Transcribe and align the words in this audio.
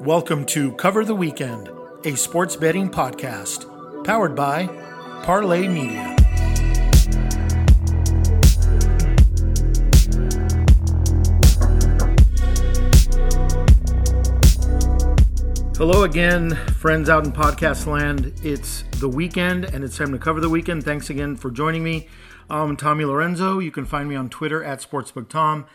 Welcome 0.00 0.46
to 0.46 0.70
Cover 0.74 1.04
the 1.04 1.14
Weekend, 1.16 1.68
a 2.04 2.14
sports 2.14 2.54
betting 2.54 2.88
podcast 2.88 4.04
powered 4.04 4.36
by 4.36 4.68
Parlay 5.24 5.66
Media. 5.66 6.14
Hello 15.76 16.04
again, 16.04 16.54
friends 16.76 17.10
out 17.10 17.26
in 17.26 17.32
podcast 17.32 17.88
land. 17.88 18.32
It's 18.44 18.84
the 19.00 19.08
weekend 19.08 19.64
and 19.64 19.82
it's 19.82 19.96
time 19.96 20.12
to 20.12 20.18
cover 20.18 20.40
the 20.40 20.48
weekend. 20.48 20.84
Thanks 20.84 21.10
again 21.10 21.34
for 21.34 21.50
joining 21.50 21.82
me. 21.82 22.08
I'm 22.48 22.76
Tommy 22.76 23.04
Lorenzo. 23.04 23.58
You 23.58 23.72
can 23.72 23.84
find 23.84 24.08
me 24.08 24.14
on 24.14 24.28
Twitter 24.30 24.62
at 24.62 24.78
SportsbookTom. 24.78 25.66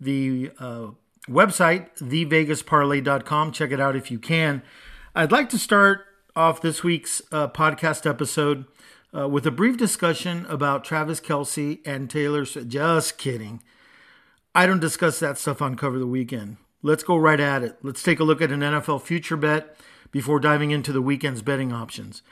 The 0.00 0.50
uh, 0.58 0.88
website, 1.28 1.96
thevegasparlay.com. 1.98 3.52
Check 3.52 3.70
it 3.70 3.80
out 3.80 3.96
if 3.96 4.10
you 4.10 4.18
can. 4.18 4.62
I'd 5.14 5.32
like 5.32 5.48
to 5.50 5.58
start 5.58 6.06
off 6.34 6.60
this 6.60 6.82
week's 6.82 7.20
uh, 7.32 7.48
podcast 7.48 8.08
episode 8.08 8.64
uh, 9.16 9.28
with 9.28 9.46
a 9.46 9.50
brief 9.50 9.76
discussion 9.76 10.46
about 10.46 10.84
Travis 10.84 11.20
Kelce 11.20 11.80
and 11.86 12.08
Taylor. 12.08 12.44
Just 12.44 13.18
kidding. 13.18 13.62
I 14.54 14.66
don't 14.66 14.80
discuss 14.80 15.18
that 15.20 15.38
stuff 15.38 15.62
on 15.62 15.76
Cover 15.76 15.98
the 15.98 16.06
Weekend. 16.06 16.56
Let's 16.82 17.02
go 17.02 17.16
right 17.16 17.40
at 17.40 17.62
it. 17.62 17.78
Let's 17.82 18.02
take 18.02 18.20
a 18.20 18.24
look 18.24 18.40
at 18.40 18.52
an 18.52 18.60
NFL 18.60 19.02
future 19.02 19.36
bet 19.36 19.76
before 20.10 20.40
diving 20.40 20.70
into 20.70 20.92
the 20.92 21.02
weekend's 21.02 21.42
betting 21.42 21.72
options. 21.72 22.22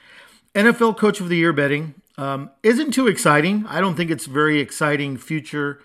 NFL 0.54 0.96
Coach 0.96 1.20
of 1.20 1.28
the 1.28 1.36
Year 1.36 1.52
betting 1.52 1.94
um, 2.16 2.50
isn't 2.62 2.92
too 2.92 3.08
exciting. 3.08 3.66
I 3.68 3.80
don't 3.80 3.94
think 3.94 4.10
it's 4.10 4.26
very 4.26 4.60
exciting 4.60 5.16
future 5.18 5.80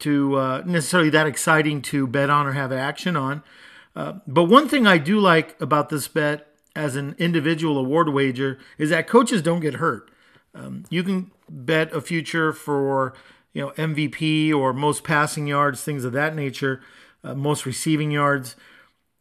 to 0.00 0.36
uh, 0.36 0.62
necessarily 0.64 1.10
that 1.10 1.26
exciting 1.26 1.82
to 1.82 2.06
bet 2.06 2.30
on 2.30 2.46
or 2.46 2.52
have 2.52 2.72
action 2.72 3.16
on. 3.16 3.42
Uh, 3.96 4.14
but 4.26 4.44
one 4.44 4.68
thing 4.68 4.86
I 4.86 4.98
do 4.98 5.18
like 5.18 5.60
about 5.60 5.88
this 5.88 6.06
bet 6.08 6.46
as 6.76 6.94
an 6.94 7.16
individual 7.18 7.78
award 7.78 8.08
wager 8.10 8.58
is 8.78 8.90
that 8.90 9.08
coaches 9.08 9.42
don't 9.42 9.60
get 9.60 9.74
hurt. 9.74 10.10
Um, 10.54 10.84
you 10.88 11.02
can 11.02 11.32
bet 11.48 11.92
a 11.92 12.00
future 12.00 12.52
for 12.52 13.14
you 13.52 13.62
know 13.62 13.70
MVP 13.72 14.54
or 14.54 14.72
most 14.72 15.02
passing 15.02 15.46
yards, 15.46 15.82
things 15.82 16.04
of 16.04 16.12
that 16.12 16.36
nature, 16.36 16.80
uh, 17.24 17.34
most 17.34 17.66
receiving 17.66 18.10
yards. 18.10 18.54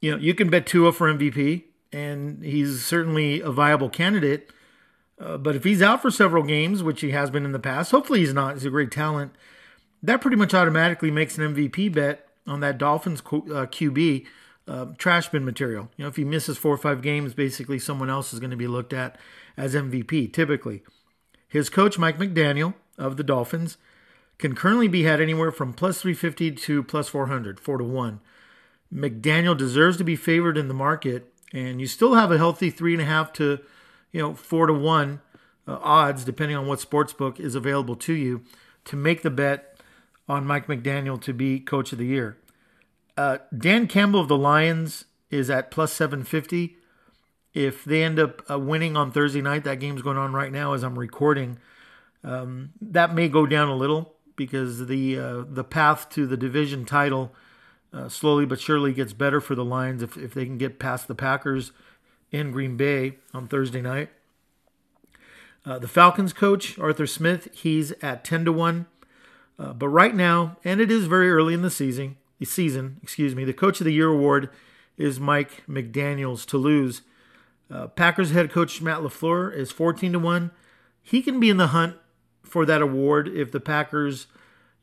You 0.01 0.11
know 0.11 0.17
you 0.17 0.35
can 0.35 0.49
bet 0.49 0.67
Tua 0.67 0.91
for 0.91 1.11
MVP, 1.11 1.63
and 1.91 2.43
he's 2.43 2.85
certainly 2.85 3.41
a 3.41 3.49
viable 3.49 3.89
candidate. 3.89 4.51
Uh, 5.19 5.37
but 5.37 5.55
if 5.55 5.63
he's 5.63 5.81
out 5.81 6.03
for 6.03 6.11
several 6.11 6.43
games, 6.43 6.83
which 6.83 7.01
he 7.01 7.09
has 7.09 7.31
been 7.31 7.43
in 7.43 7.51
the 7.51 7.59
past, 7.59 7.89
hopefully 7.89 8.19
he's 8.19 8.33
not. 8.33 8.53
He's 8.53 8.65
a 8.65 8.69
great 8.69 8.91
talent 8.91 9.33
that 10.03 10.21
pretty 10.21 10.37
much 10.37 10.53
automatically 10.53 11.11
makes 11.11 11.37
an 11.37 11.55
MVP 11.55 11.93
bet 11.93 12.27
on 12.45 12.59
that 12.61 12.77
Dolphins 12.77 13.19
uh, 13.19 13.65
QB 13.67 14.25
uh, 14.67 14.85
trash 14.97 15.29
bin 15.29 15.45
material. 15.45 15.89
You 15.97 16.03
know, 16.03 16.09
if 16.09 16.15
he 16.15 16.23
misses 16.23 16.57
four 16.57 16.73
or 16.73 16.77
five 16.77 17.01
games, 17.01 17.33
basically 17.33 17.79
someone 17.79 18.09
else 18.09 18.33
is 18.33 18.39
going 18.39 18.51
to 18.51 18.57
be 18.57 18.67
looked 18.67 18.93
at 18.93 19.17
as 19.55 19.75
MVP, 19.75 20.31
typically. 20.33 20.83
His 21.47 21.69
coach, 21.69 21.97
Mike 21.97 22.17
McDaniel 22.17 22.73
of 22.97 23.17
the 23.17 23.23
Dolphins, 23.23 23.77
can 24.37 24.53
currently 24.53 24.87
be 24.87 25.03
had 25.03 25.21
anywhere 25.21 25.51
from 25.51 25.73
plus 25.73 26.01
350 26.01 26.51
to 26.51 26.83
plus 26.83 27.09
400, 27.09 27.59
4 27.59 27.77
to 27.77 27.83
1. 27.83 28.19
McDaniel 28.93 29.57
deserves 29.57 29.97
to 29.97 30.03
be 30.03 30.15
favored 30.15 30.57
in 30.57 30.67
the 30.67 30.73
market, 30.73 31.33
and 31.53 31.81
you 31.81 31.87
still 31.87 32.13
have 32.13 32.31
a 32.31 32.37
healthy 32.37 32.71
3.5 32.71 33.33
to, 33.33 33.59
you 34.11 34.21
know, 34.21 34.33
4 34.33 34.67
to 34.67 34.73
1 34.73 35.21
uh, 35.67 35.79
odds, 35.81 36.23
depending 36.23 36.55
on 36.55 36.67
what 36.67 36.79
sports 36.79 37.13
book 37.13 37.39
is 37.39 37.55
available 37.55 37.95
to 37.95 38.13
you, 38.13 38.43
to 38.85 38.95
make 38.95 39.23
the 39.23 39.29
bet 39.29 39.76
on 40.27 40.45
Mike 40.45 40.67
McDaniel 40.67 41.19
to 41.21 41.33
be 41.33 41.59
coach 41.59 41.91
of 41.91 41.97
the 41.97 42.05
year. 42.05 42.37
Uh, 43.15 43.39
Dan 43.57 43.87
Campbell 43.87 44.19
of 44.19 44.27
the 44.27 44.37
Lions 44.37 45.05
is 45.29 45.49
at 45.49 45.71
plus 45.71 45.91
750. 45.93 46.77
If 47.53 47.83
they 47.83 48.03
end 48.03 48.19
up 48.19 48.43
uh, 48.49 48.59
winning 48.59 48.95
on 48.95 49.11
Thursday 49.11 49.41
night, 49.41 49.63
that 49.63 49.79
game's 49.79 50.01
going 50.01 50.17
on 50.17 50.33
right 50.33 50.51
now 50.51 50.73
as 50.73 50.83
I'm 50.83 50.99
recording. 50.99 51.57
Um, 52.23 52.73
that 52.81 53.15
may 53.15 53.29
go 53.29 53.45
down 53.45 53.69
a 53.69 53.75
little 53.75 54.13
because 54.35 54.87
the 54.87 55.17
uh, 55.17 55.43
the 55.47 55.63
path 55.63 56.09
to 56.11 56.27
the 56.27 56.37
division 56.37 56.85
title 56.85 57.33
uh, 57.93 58.09
slowly 58.09 58.45
but 58.45 58.59
surely 58.59 58.93
gets 58.93 59.13
better 59.13 59.41
for 59.41 59.55
the 59.55 59.65
Lions 59.65 60.03
if, 60.03 60.17
if 60.17 60.33
they 60.33 60.45
can 60.45 60.57
get 60.57 60.77
past 60.77 61.07
the 61.07 61.15
Packers 61.15 61.71
in 62.31 62.51
Green 62.51 62.77
Bay 62.77 63.17
on 63.33 63.47
Thursday 63.47 63.81
night. 63.81 64.09
Uh, 65.65 65.79
the 65.79 65.87
Falcons 65.87 66.33
coach 66.33 66.77
Arthur 66.77 67.07
Smith, 67.07 67.49
he's 67.53 67.91
at 68.03 68.23
ten 68.23 68.45
to 68.45 68.51
one. 68.51 68.85
Uh, 69.59 69.73
but 69.73 69.89
right 69.89 70.15
now, 70.15 70.57
and 70.63 70.79
it 70.79 70.91
is 70.91 71.05
very 71.05 71.31
early 71.31 71.53
in 71.53 71.61
the 71.61 71.71
season, 71.71 72.17
the 72.39 72.45
season, 72.45 72.99
excuse 73.01 73.35
me, 73.35 73.43
the 73.43 73.53
Coach 73.53 73.81
of 73.81 73.85
the 73.85 73.93
Year 73.93 74.09
award 74.09 74.49
is 74.97 75.19
Mike 75.19 75.63
McDaniel's 75.67 76.45
to 76.47 76.57
lose. 76.57 77.01
Uh, 77.69 77.87
Packers 77.87 78.31
head 78.31 78.51
coach 78.51 78.81
Matt 78.81 78.99
LaFleur 78.99 79.53
is 79.53 79.71
14 79.71 80.13
to 80.13 80.19
1. 80.19 80.51
He 81.01 81.21
can 81.21 81.39
be 81.39 81.49
in 81.49 81.57
the 81.57 81.67
hunt 81.67 81.95
for 82.43 82.65
that 82.65 82.81
award 82.81 83.27
if 83.27 83.51
the 83.51 83.59
Packers 83.59 84.27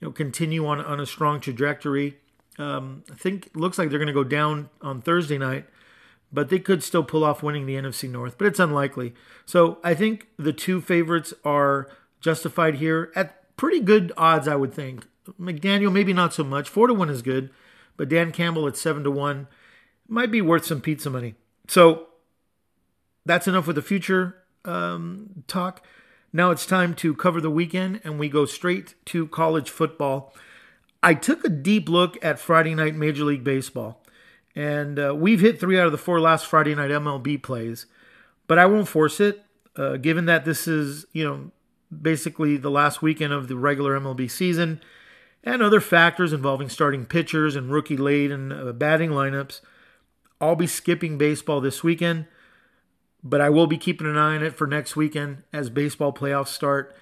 you 0.01 0.09
know, 0.09 0.13
continue 0.13 0.67
on, 0.67 0.81
on 0.81 1.01
a 1.01 1.07
strong 1.07 1.41
trajectory. 1.41 2.19
Um, 2.59 3.05
I 3.11 3.15
think 3.15 3.51
looks 3.55 3.79
like 3.79 3.91
they're 3.91 3.99
going 3.99 4.07
to 4.07 4.13
go 4.13 4.25
down 4.25 4.71
on 4.81 5.01
Thursday 5.01 5.39
night, 5.39 5.67
but 6.33 6.51
they 6.51 6.59
could 6.59 6.83
still 6.83 7.03
pull 7.03 7.25
off 7.25 7.43
winning 7.43 7.67
the 7.67 7.75
NFC 7.75 8.09
North, 8.09 8.39
but 8.39 8.47
it's 8.47 8.61
unlikely. 8.61 9.15
So 9.47 9.79
I 9.83 9.95
think 9.95 10.29
the 10.39 10.53
two 10.53 10.81
favorites 10.81 11.33
are 11.45 11.89
justified 12.21 12.77
here 12.77 13.11
at 13.17 13.44
pretty 13.57 13.81
good 13.81 14.13
odds, 14.17 14.49
I 14.49 14.57
would 14.57 14.73
think. 14.73 15.07
McDaniel, 15.41 15.93
maybe 15.93 16.13
not 16.13 16.35
so 16.35 16.45
much. 16.45 16.69
Four 16.69 16.87
to 16.89 16.95
one 16.95 17.09
is 17.09 17.23
good, 17.23 17.51
but 17.97 18.09
Dan 18.09 18.33
Campbell 18.33 18.67
at 18.67 18.77
seven 18.77 19.05
to 19.05 19.11
one 19.11 19.49
might 20.09 20.31
be 20.31 20.43
worth 20.43 20.67
some 20.67 20.81
pizza 20.81 21.09
money. 21.09 21.35
So 21.69 22.09
that's 23.25 23.49
enough 23.49 23.67
with 23.67 23.77
the 23.77 23.83
future 23.83 24.37
um, 24.65 25.45
talk. 25.47 25.85
Now 26.33 26.51
it's 26.51 26.67
time 26.67 26.95
to 26.97 27.15
cover 27.15 27.41
the 27.41 27.51
weekend, 27.51 28.01
and 28.05 28.19
we 28.19 28.29
go 28.29 28.45
straight 28.45 28.95
to 29.07 29.29
college 29.29 29.71
football. 29.71 30.35
I 31.03 31.15
took 31.15 31.45
a 31.45 31.49
deep 31.49 31.89
look 31.89 32.23
at 32.25 32.39
Friday 32.39 32.75
night 32.75 32.95
Major 32.95 33.25
League 33.25 33.45
Baseball, 33.45 34.03
and 34.57 34.99
uh, 34.99 35.15
we've 35.15 35.41
hit 35.41 35.61
three 35.61 35.79
out 35.79 35.87
of 35.87 35.93
the 35.93 35.99
four 35.99 36.21
last 36.21 36.47
Friday 36.47 36.75
night 36.75 36.91
MLB 36.91 37.43
plays, 37.43 37.87
but 38.47 38.59
I 38.59 38.67
won't 38.67 38.89
force 38.89 39.21
it, 39.21 39.43
uh, 39.77 39.97
given 39.97 40.25
that 40.27 40.45
this 40.45 40.67
is 40.67 41.07
you 41.13 41.25
know 41.25 41.51
basically 42.03 42.57
the 42.57 42.71
last 42.71 43.03
weekend 43.03 43.33
of 43.33 43.49
the 43.49 43.57
regular 43.57 43.99
MLB 43.99 44.31
season, 44.31 44.81
and 45.43 45.63
other 45.63 45.81
factors 45.81 46.33
involving 46.33 46.69
starting 46.69 47.07
pitchers 47.07 47.57
and 47.57 47.71
rookie 47.71 47.97
late 47.97 48.31
and 48.31 48.53
uh, 48.53 48.73
batting 48.73 49.11
lineups. 49.11 49.61
I'll 50.41 50.57
be 50.57 50.67
skipping 50.67 51.19
baseball 51.19 51.61
this 51.61 51.85
weekend, 51.85 52.27
but 53.23 53.41
I 53.41 53.51
will 53.51 53.67
be 53.67 53.79
keeping 53.79 54.07
an 54.07 54.17
eye 54.17 54.37
on 54.37 54.43
it 54.43 54.55
for 54.55 54.67
next 54.67 54.97
weekend 54.97 55.45
as 55.53 55.71
baseball 55.71 56.13
playoffs 56.13 56.49
start. 56.49 56.95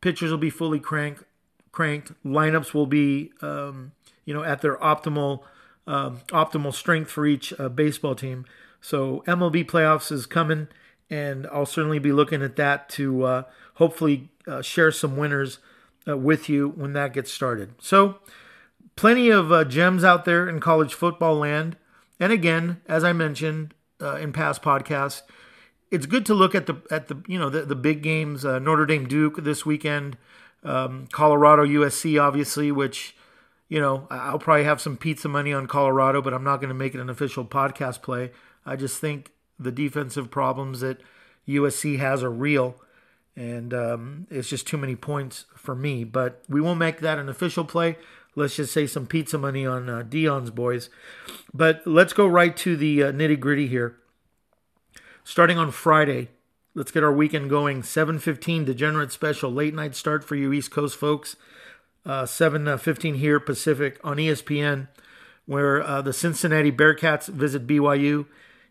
Pitchers 0.00 0.30
will 0.30 0.38
be 0.38 0.50
fully 0.50 0.80
crank, 0.80 1.24
cranked. 1.72 2.12
Lineups 2.24 2.72
will 2.72 2.86
be, 2.86 3.32
um, 3.42 3.92
you 4.24 4.32
know, 4.32 4.42
at 4.42 4.62
their 4.62 4.76
optimal 4.78 5.42
um, 5.86 6.20
optimal 6.28 6.72
strength 6.72 7.10
for 7.10 7.26
each 7.26 7.52
uh, 7.58 7.68
baseball 7.68 8.14
team. 8.14 8.46
So 8.80 9.22
MLB 9.26 9.66
playoffs 9.66 10.12
is 10.12 10.26
coming, 10.26 10.68
and 11.10 11.46
I'll 11.48 11.66
certainly 11.66 11.98
be 11.98 12.12
looking 12.12 12.42
at 12.42 12.56
that 12.56 12.88
to 12.90 13.24
uh, 13.24 13.42
hopefully 13.74 14.29
uh, 14.46 14.62
share 14.62 14.92
some 14.92 15.16
winners 15.16 15.58
uh, 16.08 16.16
with 16.16 16.48
you 16.48 16.68
when 16.68 16.92
that 16.94 17.12
gets 17.12 17.32
started. 17.32 17.74
So, 17.80 18.16
plenty 18.96 19.30
of 19.30 19.52
uh, 19.52 19.64
gems 19.64 20.04
out 20.04 20.24
there 20.24 20.48
in 20.48 20.60
college 20.60 20.94
football 20.94 21.36
land. 21.36 21.76
And 22.18 22.32
again, 22.32 22.80
as 22.86 23.04
I 23.04 23.12
mentioned 23.12 23.74
uh, 24.00 24.16
in 24.16 24.32
past 24.32 24.62
podcasts, 24.62 25.22
it's 25.90 26.06
good 26.06 26.24
to 26.26 26.34
look 26.34 26.54
at 26.54 26.66
the 26.66 26.80
at 26.90 27.08
the 27.08 27.22
you 27.26 27.38
know 27.38 27.50
the, 27.50 27.62
the 27.62 27.74
big 27.74 28.02
games. 28.02 28.44
Uh, 28.44 28.58
Notre 28.58 28.86
Dame 28.86 29.08
Duke 29.08 29.42
this 29.42 29.66
weekend, 29.66 30.16
um, 30.62 31.08
Colorado 31.10 31.64
USC 31.64 32.20
obviously, 32.20 32.70
which 32.70 33.16
you 33.68 33.80
know 33.80 34.06
I'll 34.10 34.38
probably 34.38 34.64
have 34.64 34.80
some 34.80 34.96
pizza 34.96 35.28
money 35.28 35.52
on 35.52 35.66
Colorado, 35.66 36.22
but 36.22 36.32
I'm 36.32 36.44
not 36.44 36.58
going 36.58 36.68
to 36.68 36.74
make 36.74 36.94
it 36.94 37.00
an 37.00 37.10
official 37.10 37.44
podcast 37.44 38.02
play. 38.02 38.30
I 38.64 38.76
just 38.76 39.00
think 39.00 39.32
the 39.58 39.72
defensive 39.72 40.30
problems 40.30 40.80
that 40.80 41.00
USC 41.48 41.98
has 41.98 42.22
are 42.22 42.30
real 42.30 42.76
and 43.36 43.72
um, 43.72 44.26
it's 44.30 44.48
just 44.48 44.66
too 44.66 44.76
many 44.76 44.96
points 44.96 45.46
for 45.56 45.74
me. 45.74 46.04
But 46.04 46.42
we 46.48 46.60
won't 46.60 46.78
make 46.78 47.00
that 47.00 47.18
an 47.18 47.28
official 47.28 47.64
play. 47.64 47.96
Let's 48.36 48.56
just 48.56 48.72
say 48.72 48.86
some 48.86 49.06
pizza 49.06 49.38
money 49.38 49.66
on 49.66 49.88
uh, 49.88 50.02
Deion's 50.08 50.50
boys. 50.50 50.88
But 51.52 51.82
let's 51.86 52.12
go 52.12 52.26
right 52.26 52.56
to 52.58 52.76
the 52.76 53.04
uh, 53.04 53.12
nitty 53.12 53.40
gritty 53.40 53.66
here. 53.66 53.96
Starting 55.24 55.58
on 55.58 55.70
Friday, 55.70 56.28
let's 56.74 56.90
get 56.90 57.04
our 57.04 57.12
weekend 57.12 57.50
going. 57.50 57.82
7:15 57.82 58.64
Degenerate 58.66 59.12
Special, 59.12 59.50
late 59.50 59.74
night 59.74 59.94
start 59.94 60.24
for 60.24 60.36
you 60.36 60.52
East 60.52 60.70
Coast 60.70 60.96
folks. 60.96 61.36
Uh, 62.06 62.24
7:15 62.24 63.14
uh, 63.14 63.16
here 63.16 63.40
Pacific 63.40 63.98
on 64.02 64.16
ESPN, 64.16 64.88
where 65.46 65.82
uh, 65.82 66.00
the 66.02 66.12
Cincinnati 66.12 66.72
Bearcats 66.72 67.28
visit 67.28 67.66
BYU 67.66 68.26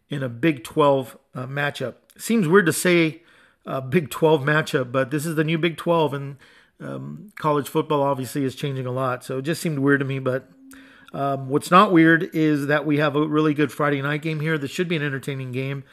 in 0.09 0.23
a 0.23 0.29
Big 0.29 0.63
12 0.63 1.17
uh, 1.35 1.45
matchup. 1.45 1.95
Seems 2.17 2.47
weird 2.47 2.65
to 2.65 2.73
say 2.73 3.21
uh, 3.69 3.79
Big 3.79 4.09
12 4.09 4.41
matchup, 4.41 4.91
but 4.91 5.11
this 5.11 5.25
is 5.25 5.35
the 5.35 5.43
new 5.43 5.57
Big 5.57 5.77
12, 5.77 6.13
and 6.13 6.37
um, 6.81 7.31
college 7.37 7.69
football 7.69 8.01
obviously 8.01 8.43
is 8.43 8.55
changing 8.55 8.85
a 8.87 8.91
lot. 8.91 9.23
So 9.23 9.37
it 9.37 9.43
just 9.43 9.61
seemed 9.61 9.79
weird 9.79 9.99
to 9.99 10.05
me, 10.05 10.19
but 10.19 10.49
Um, 11.11 11.49
what's 11.49 11.71
not 11.71 11.91
weird 11.91 12.29
is 12.33 12.67
that 12.67 12.85
we 12.85 12.97
have 12.97 13.15
a 13.15 13.27
really 13.27 13.55
good 13.55 13.71
Friday 13.71 13.99
night 14.01 14.21
game 14.21 14.41
here. 14.41 14.59
This 14.59 14.69
should 14.69 14.87
be 14.87 14.95
an 14.95 15.01
entertaining 15.01 15.51
game. 15.51 15.83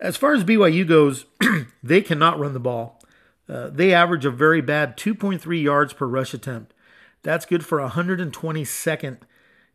As 0.00 0.16
far 0.16 0.34
as 0.34 0.44
BYU 0.44 0.86
goes, 0.86 1.26
they 1.82 2.00
cannot 2.00 2.38
run 2.38 2.52
the 2.52 2.60
ball. 2.60 3.00
Uh, 3.48 3.70
they 3.70 3.92
average 3.92 4.24
a 4.24 4.30
very 4.30 4.60
bad 4.60 4.96
2.3 4.96 5.62
yards 5.62 5.92
per 5.92 6.06
rush 6.06 6.32
attempt. 6.32 6.74
That's 7.24 7.44
good 7.44 7.64
for 7.66 7.78
122nd 7.80 9.18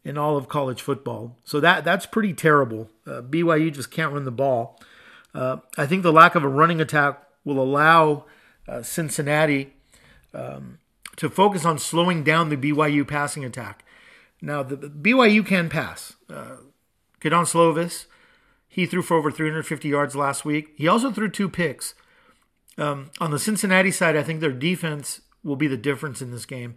in 0.05 0.17
all 0.17 0.37
of 0.37 0.47
college 0.47 0.81
football. 0.81 1.37
So 1.43 1.59
that 1.59 1.83
that's 1.83 2.05
pretty 2.05 2.33
terrible. 2.33 2.89
Uh, 3.05 3.21
BYU 3.21 3.73
just 3.73 3.91
can't 3.91 4.13
run 4.13 4.23
the 4.23 4.31
ball. 4.31 4.79
Uh, 5.33 5.57
I 5.77 5.85
think 5.85 6.03
the 6.03 6.13
lack 6.13 6.35
of 6.35 6.43
a 6.45 6.49
running 6.49 6.79
attack 6.79 7.26
will 7.47 7.59
allow 7.59 8.25
uh, 8.67 8.81
Cincinnati 8.83 9.73
um, 10.33 10.79
to 11.15 11.29
focus 11.29 11.65
on 11.65 11.79
slowing 11.79 12.23
down 12.23 12.49
the 12.49 12.57
BYU 12.57 13.07
passing 13.07 13.45
attack. 13.45 13.83
Now, 14.41 14.61
the, 14.61 14.75
BYU 14.75 15.45
can 15.45 15.69
pass. 15.69 16.15
Uh, 16.29 16.57
Kedon 17.19 17.45
Slovis, 17.45 18.05
he 18.67 18.85
threw 18.85 19.01
for 19.01 19.17
over 19.17 19.31
350 19.31 19.87
yards 19.87 20.15
last 20.15 20.45
week. 20.45 20.73
He 20.75 20.87
also 20.87 21.11
threw 21.11 21.29
two 21.29 21.49
picks. 21.49 21.95
Um, 22.77 23.09
on 23.19 23.31
the 23.31 23.39
Cincinnati 23.39 23.89
side, 23.89 24.15
I 24.15 24.21
think 24.21 24.39
their 24.39 24.51
defense 24.51 25.21
will 25.43 25.55
be 25.55 25.67
the 25.67 25.77
difference 25.77 26.21
in 26.21 26.29
this 26.29 26.45
game. 26.45 26.75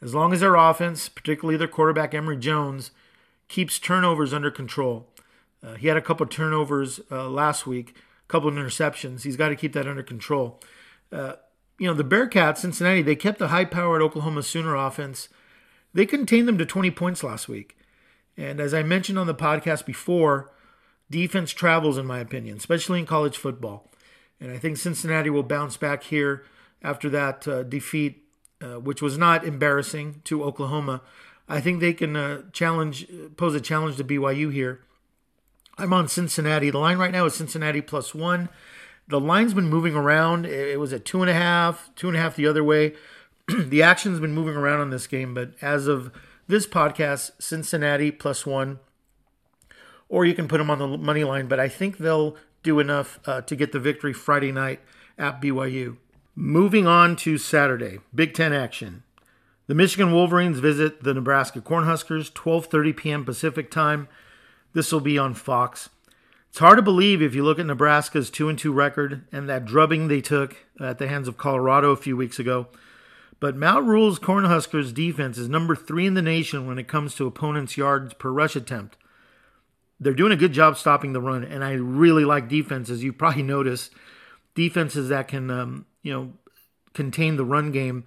As 0.00 0.14
long 0.14 0.32
as 0.32 0.40
their 0.40 0.54
offense, 0.54 1.08
particularly 1.08 1.58
their 1.58 1.68
quarterback 1.68 2.14
Emory 2.14 2.38
Jones, 2.38 2.92
keeps 3.48 3.78
turnovers 3.78 4.32
under 4.32 4.50
control. 4.50 5.08
Uh, 5.62 5.74
he 5.74 5.88
had 5.88 5.96
a 5.96 6.02
couple 6.02 6.24
turnovers 6.26 7.00
uh, 7.10 7.28
last 7.28 7.66
week, 7.66 7.94
couple 8.28 8.48
of 8.48 8.54
interceptions. 8.54 9.22
He's 9.22 9.36
got 9.36 9.48
to 9.48 9.56
keep 9.56 9.72
that 9.74 9.86
under 9.86 10.02
control. 10.02 10.60
Uh, 11.10 11.34
you 11.78 11.86
know, 11.86 11.94
the 11.94 12.04
Bearcats, 12.04 12.58
Cincinnati, 12.58 13.02
they 13.02 13.16
kept 13.16 13.38
the 13.38 13.48
high 13.48 13.64
powered 13.64 14.02
Oklahoma 14.02 14.42
Sooner 14.42 14.74
offense. 14.74 15.28
They 15.94 16.06
contained 16.06 16.48
them 16.48 16.58
to 16.58 16.66
20 16.66 16.90
points 16.92 17.22
last 17.22 17.48
week. 17.48 17.76
And 18.36 18.60
as 18.60 18.72
I 18.72 18.82
mentioned 18.82 19.18
on 19.18 19.26
the 19.26 19.34
podcast 19.34 19.84
before, 19.84 20.50
defense 21.10 21.52
travels, 21.52 21.98
in 21.98 22.06
my 22.06 22.18
opinion, 22.20 22.56
especially 22.56 22.98
in 22.98 23.06
college 23.06 23.36
football. 23.36 23.90
And 24.40 24.50
I 24.50 24.58
think 24.58 24.76
Cincinnati 24.76 25.30
will 25.30 25.42
bounce 25.42 25.76
back 25.76 26.04
here 26.04 26.44
after 26.82 27.08
that 27.10 27.46
uh, 27.46 27.62
defeat, 27.62 28.24
uh, 28.60 28.80
which 28.80 29.02
was 29.02 29.18
not 29.18 29.44
embarrassing 29.44 30.22
to 30.24 30.42
Oklahoma. 30.42 31.02
I 31.48 31.60
think 31.60 31.80
they 31.80 31.92
can 31.92 32.16
uh, 32.16 32.42
challenge, 32.52 33.06
pose 33.36 33.54
a 33.54 33.60
challenge 33.60 33.96
to 33.98 34.04
BYU 34.04 34.52
here. 34.52 34.80
I'm 35.78 35.92
on 35.92 36.08
Cincinnati. 36.08 36.70
The 36.70 36.78
line 36.78 36.98
right 36.98 37.10
now 37.10 37.24
is 37.26 37.34
Cincinnati 37.34 37.80
plus 37.80 38.14
one. 38.14 38.48
The 39.08 39.20
line's 39.20 39.54
been 39.54 39.68
moving 39.68 39.94
around. 39.94 40.46
It 40.46 40.78
was 40.78 40.92
at 40.92 41.04
two 41.04 41.22
and 41.22 41.30
a 41.30 41.34
half, 41.34 41.90
two 41.96 42.08
and 42.08 42.16
a 42.16 42.20
half 42.20 42.36
the 42.36 42.46
other 42.46 42.62
way. 42.62 42.94
the 43.48 43.82
action's 43.82 44.20
been 44.20 44.34
moving 44.34 44.54
around 44.54 44.80
on 44.80 44.90
this 44.90 45.06
game, 45.06 45.34
but 45.34 45.52
as 45.60 45.86
of 45.86 46.12
this 46.46 46.66
podcast, 46.66 47.32
Cincinnati 47.38 48.10
plus 48.10 48.46
one, 48.46 48.78
or 50.08 50.24
you 50.24 50.34
can 50.34 50.48
put 50.48 50.58
them 50.58 50.70
on 50.70 50.78
the 50.78 50.86
money 50.86 51.24
line. 51.24 51.48
But 51.48 51.58
I 51.58 51.68
think 51.68 51.98
they'll 51.98 52.36
do 52.62 52.78
enough 52.78 53.18
uh, 53.26 53.40
to 53.42 53.56
get 53.56 53.72
the 53.72 53.80
victory 53.80 54.12
Friday 54.12 54.52
night 54.52 54.80
at 55.18 55.40
BYU. 55.40 55.96
Moving 56.34 56.86
on 56.86 57.16
to 57.16 57.36
Saturday, 57.38 57.98
Big 58.14 58.34
Ten 58.34 58.52
action. 58.52 59.02
The 59.66 59.74
Michigan 59.74 60.12
Wolverines 60.12 60.58
visit 60.58 61.02
the 61.02 61.14
Nebraska 61.14 61.60
Cornhuskers, 61.60 62.30
12:30 62.32 62.96
p.m. 62.96 63.24
Pacific 63.24 63.70
time. 63.70 64.08
This 64.72 64.92
will 64.92 65.00
be 65.00 65.18
on 65.18 65.34
Fox. 65.34 65.88
It's 66.48 66.58
hard 66.58 66.76
to 66.76 66.82
believe 66.82 67.22
if 67.22 67.34
you 67.34 67.44
look 67.44 67.58
at 67.58 67.66
Nebraska's 67.66 68.30
2 68.30 68.48
and 68.48 68.58
2 68.58 68.72
record 68.72 69.24
and 69.32 69.48
that 69.48 69.64
drubbing 69.64 70.08
they 70.08 70.20
took 70.20 70.56
at 70.80 70.98
the 70.98 71.08
hands 71.08 71.26
of 71.26 71.38
Colorado 71.38 71.90
a 71.92 71.96
few 71.96 72.16
weeks 72.16 72.38
ago. 72.38 72.66
But 73.40 73.56
Matt 73.56 73.82
Rhule's 73.82 74.18
Cornhuskers 74.18 74.94
defense 74.94 75.36
is 75.38 75.48
number 75.48 75.74
3 75.74 76.06
in 76.06 76.14
the 76.14 76.22
nation 76.22 76.66
when 76.66 76.78
it 76.78 76.88
comes 76.88 77.14
to 77.14 77.26
opponents' 77.26 77.76
yards 77.76 78.14
per 78.14 78.30
rush 78.30 78.54
attempt. 78.54 78.96
They're 79.98 80.12
doing 80.14 80.32
a 80.32 80.36
good 80.36 80.52
job 80.52 80.76
stopping 80.76 81.12
the 81.12 81.20
run, 81.20 81.42
and 81.42 81.64
I 81.64 81.72
really 81.72 82.24
like 82.24 82.48
defenses. 82.48 83.02
You 83.02 83.12
probably 83.12 83.42
noticed 83.44 83.92
defenses 84.54 85.08
that 85.08 85.28
can, 85.28 85.50
um, 85.50 85.86
you 86.02 86.12
know, 86.12 86.32
contain 86.92 87.36
the 87.36 87.44
run 87.44 87.72
game. 87.72 88.04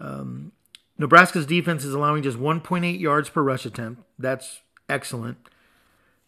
Um, 0.00 0.52
Nebraska's 0.98 1.46
defense 1.46 1.84
is 1.84 1.94
allowing 1.94 2.22
just 2.22 2.38
1.8 2.38 2.98
yards 2.98 3.28
per 3.28 3.42
rush 3.42 3.66
attempt. 3.66 4.02
That's 4.18 4.62
excellent. 4.88 5.36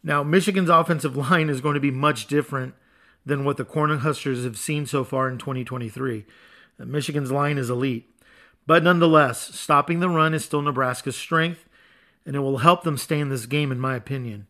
Now, 0.02 0.22
Michigan's 0.22 0.70
offensive 0.70 1.16
line 1.16 1.48
is 1.48 1.60
going 1.60 1.74
to 1.74 1.80
be 1.80 1.90
much 1.90 2.26
different 2.26 2.74
than 3.26 3.44
what 3.44 3.56
the 3.56 3.64
Cornhuskers 3.64 4.44
have 4.44 4.56
seen 4.56 4.86
so 4.86 5.04
far 5.04 5.28
in 5.28 5.38
2023. 5.38 6.24
Uh, 6.80 6.84
Michigan's 6.84 7.30
line 7.30 7.58
is 7.58 7.70
elite. 7.70 8.10
But 8.66 8.82
nonetheless, 8.82 9.54
stopping 9.54 10.00
the 10.00 10.08
run 10.08 10.34
is 10.34 10.44
still 10.44 10.62
Nebraska's 10.62 11.16
strength, 11.16 11.68
and 12.26 12.36
it 12.36 12.40
will 12.40 12.58
help 12.58 12.84
them 12.84 12.98
stay 12.98 13.18
in 13.18 13.30
this 13.30 13.46
game, 13.46 13.72
in 13.72 13.80
my 13.80 13.96
opinion. 13.96 14.46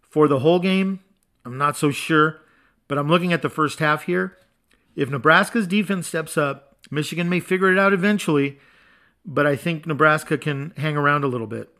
For 0.00 0.28
the 0.28 0.38
whole 0.38 0.60
game, 0.60 1.00
I'm 1.44 1.58
not 1.58 1.76
so 1.76 1.90
sure, 1.90 2.42
but 2.86 2.98
I'm 2.98 3.08
looking 3.08 3.32
at 3.32 3.42
the 3.42 3.48
first 3.48 3.80
half 3.80 4.04
here. 4.04 4.36
If 4.94 5.10
Nebraska's 5.10 5.66
defense 5.66 6.06
steps 6.06 6.36
up, 6.36 6.76
Michigan 6.90 7.28
may 7.28 7.40
figure 7.40 7.72
it 7.72 7.78
out 7.78 7.92
eventually, 7.92 8.58
but 9.24 9.46
I 9.46 9.56
think 9.56 9.86
Nebraska 9.86 10.38
can 10.38 10.72
hang 10.76 10.96
around 10.96 11.24
a 11.24 11.28
little 11.28 11.46
bit. 11.46 11.74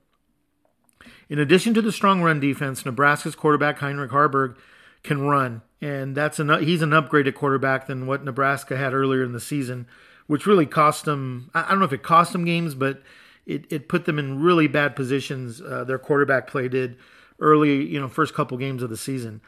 In 1.30 1.38
addition 1.38 1.72
to 1.74 1.80
the 1.80 1.92
strong 1.92 2.22
run 2.22 2.40
defense, 2.40 2.84
Nebraska's 2.84 3.36
quarterback 3.36 3.78
Heinrich 3.78 4.10
Haarberg 4.10 4.56
can 5.04 5.22
run, 5.22 5.62
and 5.80 6.16
that's 6.16 6.40
an 6.40 6.62
he's 6.62 6.82
an 6.82 6.90
upgraded 6.90 7.34
quarterback 7.34 7.86
than 7.86 8.06
what 8.08 8.24
Nebraska 8.24 8.76
had 8.76 8.92
earlier 8.92 9.22
in 9.22 9.32
the 9.32 9.40
season, 9.40 9.86
which 10.26 10.44
really 10.44 10.66
cost 10.66 11.04
them. 11.04 11.48
I 11.54 11.70
don't 11.70 11.78
know 11.78 11.84
if 11.84 11.92
it 11.92 12.02
cost 12.02 12.32
them 12.32 12.44
games, 12.44 12.74
but 12.74 13.00
it, 13.46 13.64
it 13.70 13.88
put 13.88 14.06
them 14.06 14.18
in 14.18 14.42
really 14.42 14.66
bad 14.66 14.96
positions. 14.96 15.62
Uh, 15.62 15.84
their 15.84 15.98
quarterback 15.98 16.48
play 16.48 16.68
did 16.68 16.96
early, 17.38 17.86
you 17.86 18.00
know, 18.00 18.08
first 18.08 18.34
couple 18.34 18.58
games 18.58 18.82
of 18.82 18.90
the 18.90 18.96
season. 18.96 19.40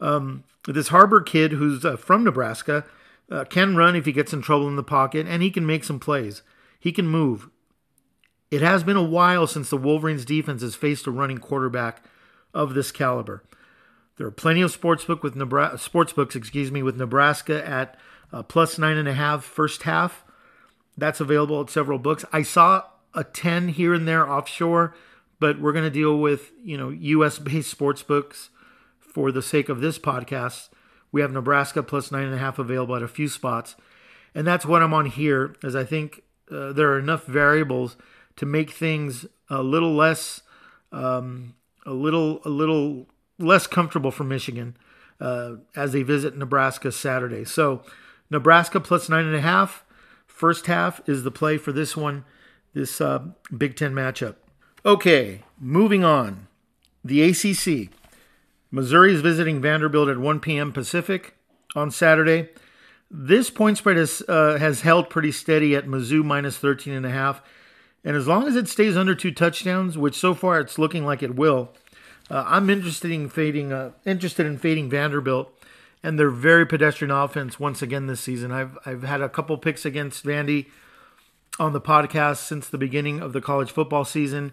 Um, 0.00 0.42
this 0.66 0.88
Haarberg 0.88 1.24
kid, 1.24 1.52
who's 1.52 1.84
uh, 1.84 1.96
from 1.96 2.24
Nebraska, 2.24 2.84
uh, 3.30 3.44
can 3.44 3.76
run 3.76 3.94
if 3.94 4.06
he 4.06 4.12
gets 4.12 4.32
in 4.32 4.42
trouble 4.42 4.68
in 4.68 4.76
the 4.76 4.82
pocket, 4.82 5.26
and 5.28 5.40
he 5.40 5.50
can 5.52 5.64
make 5.64 5.84
some 5.84 6.00
plays. 6.00 6.42
He 6.80 6.90
can 6.90 7.06
move. 7.06 7.48
It 8.50 8.62
has 8.62 8.82
been 8.82 8.96
a 8.96 9.02
while 9.02 9.46
since 9.46 9.68
the 9.70 9.76
Wolverines 9.76 10.24
defense 10.24 10.62
has 10.62 10.74
faced 10.74 11.06
a 11.06 11.10
running 11.10 11.38
quarterback 11.38 12.02
of 12.54 12.74
this 12.74 12.90
caliber. 12.90 13.42
There 14.16 14.26
are 14.26 14.32
plenty 14.32 14.62
of 14.62 14.76
sportsbook 14.76 15.22
with 15.22 15.36
Nebraska, 15.36 15.76
sportsbooks, 15.76 16.34
excuse 16.34 16.72
me, 16.72 16.82
with 16.82 16.96
Nebraska 16.96 17.66
at 17.66 17.96
uh, 18.32 18.42
plus 18.42 18.78
nine 18.78 18.96
and 18.96 19.08
a 19.08 19.14
half 19.14 19.44
first 19.44 19.84
half. 19.84 20.24
That's 20.96 21.20
available 21.20 21.60
at 21.60 21.70
several 21.70 21.98
books. 21.98 22.24
I 22.32 22.42
saw 22.42 22.84
a 23.14 23.22
ten 23.22 23.68
here 23.68 23.94
and 23.94 24.08
there 24.08 24.28
offshore, 24.28 24.94
but 25.38 25.60
we're 25.60 25.72
going 25.72 25.84
to 25.84 25.90
deal 25.90 26.18
with 26.18 26.50
you 26.64 26.76
know 26.76 26.88
U.S. 26.90 27.38
based 27.38 27.76
sportsbooks 27.76 28.48
for 28.98 29.30
the 29.30 29.42
sake 29.42 29.68
of 29.68 29.80
this 29.80 29.98
podcast. 29.98 30.70
We 31.12 31.20
have 31.20 31.32
Nebraska 31.32 31.82
plus 31.82 32.10
nine 32.10 32.24
and 32.24 32.34
a 32.34 32.38
half 32.38 32.58
available 32.58 32.96
at 32.96 33.02
a 33.02 33.08
few 33.08 33.28
spots, 33.28 33.76
and 34.34 34.46
that's 34.46 34.66
what 34.66 34.82
I'm 34.82 34.94
on 34.94 35.06
here, 35.06 35.54
as 35.62 35.76
I 35.76 35.84
think 35.84 36.22
uh, 36.50 36.72
there 36.72 36.90
are 36.90 36.98
enough 36.98 37.24
variables 37.24 37.96
to 38.38 38.46
make 38.46 38.70
things 38.70 39.26
a 39.50 39.62
little 39.62 39.94
less, 39.94 40.42
um, 40.90 41.54
a 41.84 41.92
little, 41.92 42.40
a 42.44 42.48
little 42.48 43.06
less 43.38 43.66
comfortable 43.66 44.10
for 44.10 44.24
Michigan 44.24 44.76
uh, 45.20 45.56
as 45.76 45.92
they 45.92 46.02
visit 46.02 46.36
Nebraska 46.36 46.90
Saturday. 46.90 47.44
So 47.44 47.82
Nebraska 48.30 48.80
plus 48.80 49.08
nine 49.08 49.26
and 49.26 49.36
a 49.36 49.40
half. 49.40 49.84
First 50.26 50.66
half 50.66 51.00
is 51.08 51.24
the 51.24 51.30
play 51.30 51.58
for 51.58 51.72
this 51.72 51.96
one, 51.96 52.24
this 52.72 53.00
uh, 53.00 53.24
Big 53.56 53.76
Ten 53.76 53.92
matchup. 53.92 54.36
Okay, 54.86 55.42
moving 55.58 56.04
on. 56.04 56.46
The 57.04 57.22
ACC. 57.22 57.92
Missouri 58.70 59.14
is 59.14 59.20
visiting 59.20 59.60
Vanderbilt 59.60 60.08
at 60.08 60.18
1 60.18 60.40
p.m. 60.40 60.72
Pacific 60.72 61.34
on 61.74 61.90
Saturday. 61.90 62.50
This 63.10 63.50
point 63.50 63.78
spread 63.78 63.96
has, 63.96 64.22
uh, 64.28 64.58
has 64.58 64.82
held 64.82 65.08
pretty 65.08 65.32
steady 65.32 65.74
at 65.74 65.86
Mizzou 65.86 66.22
minus 66.22 66.58
13 66.58 66.92
and 66.92 67.06
a 67.06 67.10
half. 67.10 67.40
And 68.04 68.16
as 68.16 68.26
long 68.26 68.46
as 68.46 68.56
it 68.56 68.68
stays 68.68 68.96
under 68.96 69.14
two 69.14 69.32
touchdowns, 69.32 69.98
which 69.98 70.14
so 70.14 70.34
far 70.34 70.60
it's 70.60 70.78
looking 70.78 71.04
like 71.04 71.22
it 71.22 71.34
will, 71.34 71.70
uh, 72.30 72.44
I'm 72.46 72.70
interested 72.70 73.10
in 73.10 73.28
fading 73.28 73.72
uh, 73.72 73.92
interested 74.04 74.46
in 74.46 74.58
fading 74.58 74.88
Vanderbilt 74.88 75.52
and 76.02 76.18
their 76.18 76.30
very 76.30 76.66
pedestrian 76.66 77.10
offense 77.10 77.58
once 77.58 77.82
again 77.82 78.06
this 78.06 78.20
season. 78.20 78.52
I've 78.52 78.78
I've 78.86 79.02
had 79.02 79.20
a 79.20 79.28
couple 79.28 79.56
picks 79.58 79.84
against 79.84 80.24
Vandy 80.24 80.66
on 81.58 81.72
the 81.72 81.80
podcast 81.80 82.38
since 82.38 82.68
the 82.68 82.78
beginning 82.78 83.20
of 83.20 83.32
the 83.32 83.40
college 83.40 83.70
football 83.70 84.04
season, 84.04 84.52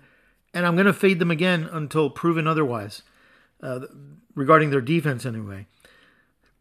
and 0.54 0.66
I'm 0.66 0.76
going 0.76 0.88
to 0.88 0.94
fade 0.94 1.20
them 1.20 1.32
again 1.32 1.70
until 1.72 2.10
proven 2.10 2.48
otherwise. 2.48 3.04
Uh, 3.62 3.80
regarding 4.36 4.70
their 4.70 4.82
defense, 4.82 5.26
anyway. 5.26 5.66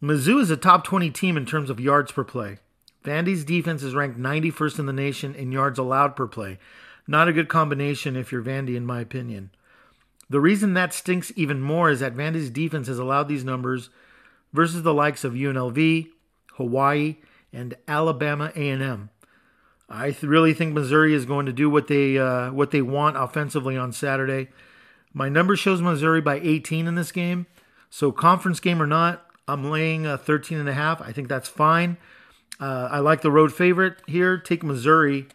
Mizzou 0.03 0.41
is 0.41 0.51
a 0.51 0.57
top 0.57 0.85
20 0.85 1.11
team 1.11 1.37
in 1.37 1.45
terms 1.45 1.71
of 1.71 1.81
yards 1.81 2.13
per 2.13 2.25
play. 2.25 2.59
Vandy's 3.05 3.45
defense 3.45 3.83
is 3.83 3.95
ranked 3.95 4.19
91st 4.19 4.79
in 4.79 4.87
the 4.87 4.93
nation 4.93 5.35
in 5.35 5.53
yards 5.53 5.79
allowed 5.79 6.17
per 6.17 6.27
play. 6.27 6.59
Not 7.07 7.29
a 7.29 7.33
good 7.33 7.49
combination 7.49 8.17
if 8.17 8.33
you're 8.33 8.43
Vandy, 8.43 8.77
in 8.77 8.87
my 8.87 9.01
opinion. 9.01 9.51
The 10.31 10.41
reason 10.41 10.73
that 10.75 10.95
stinks 10.95 11.33
even 11.37 11.61
more 11.61 11.91
is 11.91 12.01
that 12.01 12.17
Vandy's 12.17 12.49
defense 12.49 12.89
has 12.89 12.99
allowed 12.99 13.29
these 13.29 13.45
numbers 13.45 13.91
versus 14.53 14.83
the 14.83 14.95
likes 14.95 15.23
of 15.23 15.35
UNLV, 15.35 16.09
Hawaii, 16.55 17.17
and 17.53 17.77
Alabama 17.87 18.51
A&M. 18.57 19.11
I 19.89 20.11
th- 20.11 20.23
really 20.23 20.55
think 20.55 20.73
Missouri 20.73 21.13
is 21.15 21.27
going 21.27 21.45
to 21.45 21.53
do 21.53 21.69
what 21.69 21.89
they 21.89 22.17
uh, 22.17 22.51
what 22.53 22.71
they 22.71 22.81
want 22.81 23.19
offensively 23.19 23.77
on 23.77 23.93
Saturday. 23.93 24.49
My 25.13 25.29
number 25.29 25.57
shows 25.57 25.83
Missouri 25.83 26.23
by 26.23 26.41
18 26.41 26.87
in 26.87 26.95
this 26.95 27.13
game. 27.13 27.47
So 27.91 28.11
conference 28.11 28.61
game 28.61 28.83
or 28.83 28.87
not, 28.87 29.27
I'm 29.47 29.71
laying 29.71 30.07
a 30.07 30.17
13 30.17 30.59
and 30.59 30.69
a 30.69 30.75
half. 30.75 31.03
I 31.03 31.13
think 31.13 31.29
that's 31.29 31.49
fine. 31.49 31.99
Uh, 32.61 32.89
I 32.91 32.99
like 33.01 33.23
the 33.23 33.31
road 33.31 33.53
favorite 33.53 33.97
here. 34.07 34.39
Take 34.39 34.63
Missouri 34.63 35.27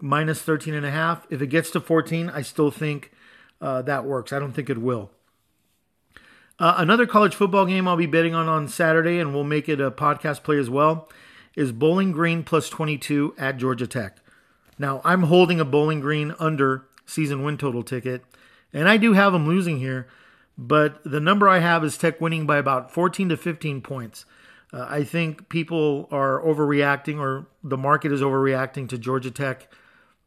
minus 0.00 0.42
13 0.42 0.74
and 0.74 0.86
a 0.86 0.90
half. 0.90 1.26
If 1.30 1.42
it 1.42 1.48
gets 1.48 1.70
to 1.72 1.80
14, 1.80 2.30
I 2.30 2.42
still 2.42 2.70
think 2.70 3.12
uh, 3.60 3.82
that 3.82 4.04
works. 4.04 4.32
I 4.32 4.38
don't 4.38 4.52
think 4.52 4.70
it 4.70 4.78
will. 4.78 5.10
Uh, 6.58 6.74
another 6.78 7.06
college 7.06 7.36
football 7.36 7.66
game 7.66 7.86
I'll 7.86 7.96
be 7.96 8.06
betting 8.06 8.34
on 8.34 8.48
on 8.48 8.66
Saturday, 8.68 9.20
and 9.20 9.32
we'll 9.32 9.44
make 9.44 9.68
it 9.68 9.80
a 9.80 9.90
podcast 9.90 10.42
play 10.42 10.58
as 10.58 10.68
well, 10.68 11.08
is 11.54 11.70
Bowling 11.70 12.10
Green 12.10 12.42
plus 12.42 12.68
22 12.68 13.34
at 13.38 13.58
Georgia 13.58 13.86
Tech. 13.86 14.18
Now, 14.76 15.00
I'm 15.04 15.24
holding 15.24 15.60
a 15.60 15.64
Bowling 15.64 16.00
Green 16.00 16.34
under 16.38 16.84
season 17.06 17.44
win 17.44 17.58
total 17.58 17.84
ticket, 17.84 18.24
and 18.72 18.88
I 18.88 18.96
do 18.96 19.12
have 19.12 19.32
them 19.32 19.46
losing 19.46 19.78
here, 19.78 20.08
but 20.56 21.00
the 21.04 21.20
number 21.20 21.48
I 21.48 21.60
have 21.60 21.84
is 21.84 21.96
Tech 21.96 22.20
winning 22.20 22.44
by 22.44 22.56
about 22.56 22.92
14 22.92 23.28
to 23.28 23.36
15 23.36 23.80
points. 23.80 24.24
Uh, 24.72 24.86
I 24.88 25.04
think 25.04 25.48
people 25.48 26.08
are 26.10 26.42
overreacting, 26.42 27.18
or 27.18 27.46
the 27.64 27.76
market 27.76 28.12
is 28.12 28.20
overreacting 28.20 28.88
to 28.90 28.98
Georgia 28.98 29.30
Tech 29.30 29.68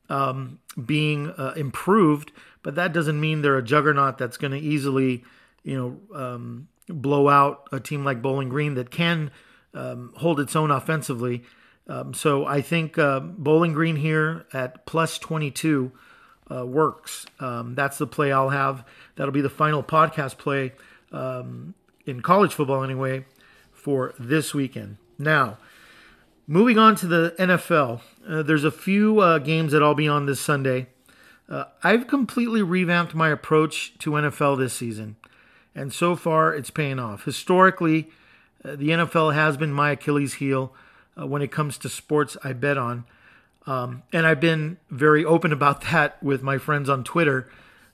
um, 0.10 0.60
being 0.84 1.30
uh, 1.32 1.54
improved, 1.56 2.32
but 2.64 2.76
that 2.76 2.94
doesn't 2.94 3.20
mean 3.20 3.42
they're 3.42 3.58
a 3.58 3.64
juggernaut 3.64 4.18
that's 4.18 4.38
going 4.38 4.52
to 4.52 4.60
easily, 4.60 5.24
you 5.64 5.78
know, 5.78 6.18
um, 6.18 6.68
blow 6.88 7.30
out 7.30 7.68
a 7.72 7.80
team 7.80 8.04
like 8.04 8.22
Bowling 8.22 8.50
Green 8.50 8.74
that 8.76 8.92
can 8.92 9.32
um, 9.74 10.14
hold 10.18 10.40
its 10.40 10.56
own 10.56 10.72
offensively. 10.72 11.44
Um, 11.88 12.14
so 12.14 12.46
I 12.46 12.62
think 12.62 12.98
uh, 12.98 13.20
Bowling 13.20 13.74
Green 13.74 13.96
here 13.96 14.46
at 14.54 14.86
plus 14.86 15.18
22 15.18 15.92
uh, 16.50 16.66
works. 16.66 17.26
Um, 17.40 17.76
that's 17.76 17.98
the 17.98 18.08
play 18.08 18.32
I'll 18.32 18.50
have. 18.50 18.86
That'll 19.16 19.34
be 19.34 19.42
the 19.42 19.50
final 19.50 19.84
podcast 19.84 20.38
play 20.38 20.74
um, 21.12 21.74
in 22.06 22.22
college 22.22 22.54
football, 22.54 22.84
anyway, 22.84 23.26
for 23.82 24.14
this 24.20 24.54
weekend. 24.54 24.98
Now, 25.18 25.58
moving 26.48 26.78
on 26.78 26.96
to 26.98 27.08
the 27.08 27.36
NFL, 27.40 28.02
uh, 28.28 28.44
there's 28.44 28.64
a 28.64 28.72
few 28.72 29.20
uh, 29.20 29.40
games 29.40 29.72
that 29.72 29.82
I'll 29.82 29.96
be 29.96 30.08
on 30.08 30.26
this 30.26 30.40
Sunday. 30.40 30.88
Uh, 31.50 31.66
I've 31.84 32.08
completely 32.08 32.62
revamped 32.62 33.16
my 33.16 33.30
approach 33.30 33.98
to 34.00 34.12
NFL 34.12 34.58
this 34.58 34.74
season, 34.74 35.16
and 35.76 35.92
so 35.92 36.16
far 36.16 36.54
it's 36.54 36.70
paying 36.70 37.00
off. 37.00 37.26
Historically, 37.26 38.10
uh, 38.64 38.76
the 38.76 38.90
NFL 38.90 39.34
has 39.34 39.58
been 39.58 39.74
my 39.74 39.92
Achilles 39.92 40.36
heel 40.36 40.74
uh, 41.20 41.26
when 41.26 41.42
it 41.42 41.52
comes 41.52 41.78
to 41.80 41.90
sports 41.90 42.38
I 42.44 42.54
bet 42.54 42.78
on. 42.78 43.06
Um, 43.68 44.04
and 44.14 44.26
I've 44.26 44.40
been 44.40 44.78
very 44.90 45.26
open 45.26 45.52
about 45.52 45.82
that 45.92 46.22
with 46.24 46.44
my 46.44 46.58
friends 46.58 46.90
on 46.90 47.04
Twitter. 47.04 47.50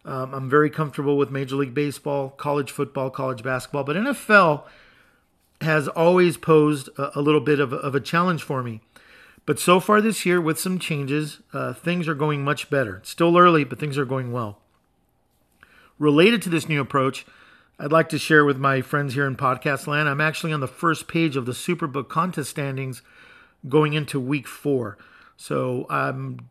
Um, 0.06 0.34
I'm 0.34 0.50
very 0.50 0.70
comfortable 0.70 1.17
with 1.17 1.32
Major 1.32 1.56
League 1.56 1.74
Baseball, 1.74 2.29
college 2.29 2.72
football, 2.72 3.10
college 3.10 3.44
basketball, 3.44 3.84
but 3.84 3.96
NFL 3.96 4.63
has 5.62 5.88
always 5.88 6.38
posed 6.38 6.90
a, 6.98 7.20
a 7.20 7.22
little 7.22 7.42
bit 7.42 7.60
of, 7.60 7.74
of, 7.74 7.96
a 7.96 8.00
challenge 8.00 8.44
for 8.44 8.62
me. 8.62 8.82
But 9.46 9.60
so 9.60 9.80
far 9.80 10.02
this 10.02 10.26
year, 10.26 10.40
with 10.40 10.60
some 10.60 10.78
changes, 10.78 11.40
uh, 11.54 11.74
things 11.74 12.08
are 12.08 12.16
going 12.16 12.44
much 12.44 12.70
better. 12.70 12.98
It's 12.98 13.10
still 13.10 13.38
early, 13.38 13.64
but 13.64 13.80
things 13.80 13.98
are 13.98 14.06
going 14.06 14.32
well. 14.32 14.60
Related 15.98 16.42
to 16.44 16.50
this 16.50 16.70
new 16.70 16.82
approach, 16.82 17.26
I'd 17.80 17.92
like 17.92 18.10
to 18.10 18.20
share 18.20 18.44
with 18.44 18.58
my 18.58 18.82
friends 18.82 19.14
here 19.14 19.26
in 19.26 19.36
podcast 19.36 19.88
land. 19.88 20.10
I'm 20.10 20.22
actually 20.22 20.54
on 20.54 20.60
the 20.60 20.68
first 20.68 21.08
page 21.08 21.36
of 21.36 21.46
the 21.46 21.54
Superbook 21.54 22.10
contest 22.10 22.50
standings 22.50 23.02
going 23.68 23.94
into 23.94 24.20
week 24.20 24.48
four. 24.48 24.98
So 25.38 25.86
I'm 25.90 26.50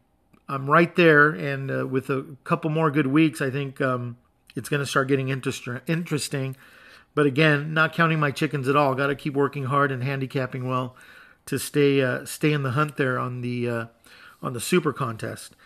I'm 0.49 0.71
right 0.71 0.95
there, 0.95 1.31
and 1.31 1.71
uh, 1.71 1.87
with 1.87 2.09
a 2.09 2.25
couple 2.45 2.71
more 2.71 2.91
good 2.91 3.09
weeks, 3.09 3.41
I 3.43 3.51
think 3.51 3.81
um, 3.81 4.17
it's 4.55 4.69
going 4.69 4.81
to 4.81 4.87
start 4.87 5.09
getting 5.09 5.29
interest- 5.29 5.69
interesting. 5.89 6.57
But 7.17 7.25
again, 7.25 7.73
not 7.73 7.95
counting 7.95 8.21
my 8.21 8.31
chickens 8.31 8.69
at 8.69 8.77
all. 8.77 8.95
Got 8.95 9.07
to 9.07 9.15
keep 9.17 9.33
working 9.33 9.65
hard 9.65 9.91
and 9.91 10.05
handicapping 10.05 10.69
well 10.69 10.95
to 11.47 11.59
stay 11.59 12.03
uh, 12.03 12.27
stay 12.27 12.53
in 12.53 12.63
the 12.63 12.73
hunt 12.73 12.99
there 12.99 13.19
on 13.19 13.41
the 13.41 13.69
uh, 13.69 13.85
on 14.43 14.53
the 14.53 14.61
super 14.61 14.93
contest. 14.93 15.57